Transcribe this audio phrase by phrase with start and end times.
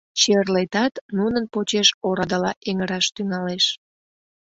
[0.19, 3.65] Черлетат нунын почеш орадыла эҥыраш тӱҥалеш.